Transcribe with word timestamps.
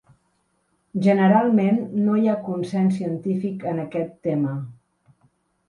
Generalment, 1.07 1.77
no 2.07 2.17
hi 2.21 2.31
ha 2.33 2.39
consens 2.49 2.99
científic 3.03 3.69
en 3.75 3.85
aquest 3.87 4.19
tema. 4.31 4.59